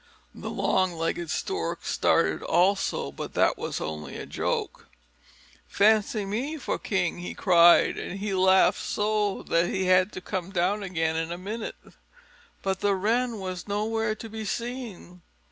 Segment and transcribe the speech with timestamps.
[0.33, 4.87] The long legged Stork started also, but that was only for a joke.
[5.67, 10.19] "Fancy me for a king!" he cried, and he laughed so that he had to
[10.19, 11.75] come down again in a minute.
[12.63, 15.21] But the Wren was nowhere to be seen.